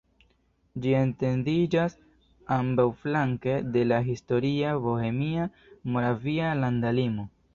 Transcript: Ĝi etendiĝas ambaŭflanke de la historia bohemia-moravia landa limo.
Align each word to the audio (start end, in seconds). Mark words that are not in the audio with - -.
Ĝi 0.83 0.93
etendiĝas 0.99 1.95
ambaŭflanke 2.55 3.55
de 3.75 3.83
la 3.91 4.01
historia 4.09 4.73
bohemia-moravia 4.87 6.49
landa 6.65 6.97
limo. 7.03 7.29